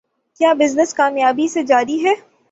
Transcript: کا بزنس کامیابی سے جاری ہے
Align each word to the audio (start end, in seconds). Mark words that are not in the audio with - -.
کا 0.39 0.53
بزنس 0.53 0.93
کامیابی 0.93 1.47
سے 1.47 1.63
جاری 1.63 2.03
ہے 2.05 2.13